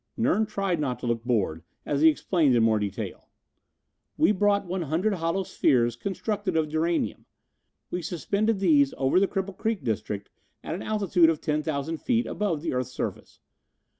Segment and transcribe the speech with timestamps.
[0.17, 3.29] Nern tried not to look bored as he explained more in detail:
[4.17, 7.25] "We brought 100 hollow spheres constructed of duranium.
[7.91, 10.31] We suspended these over the Cripple Creek district
[10.63, 13.41] at an altitude of 10,000 feet above the earth's surface.